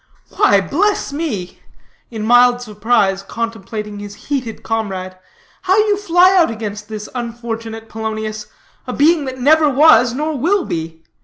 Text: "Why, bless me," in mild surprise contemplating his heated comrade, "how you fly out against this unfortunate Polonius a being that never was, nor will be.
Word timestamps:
"Why, 0.35 0.61
bless 0.61 1.13
me," 1.13 1.59
in 2.09 2.25
mild 2.25 2.59
surprise 2.59 3.21
contemplating 3.21 3.99
his 3.99 4.15
heated 4.15 4.63
comrade, 4.63 5.15
"how 5.61 5.77
you 5.77 5.95
fly 5.95 6.35
out 6.35 6.49
against 6.49 6.89
this 6.89 7.07
unfortunate 7.13 7.87
Polonius 7.87 8.47
a 8.87 8.93
being 8.93 9.25
that 9.25 9.37
never 9.37 9.69
was, 9.69 10.15
nor 10.15 10.35
will 10.39 10.65
be. 10.65 11.03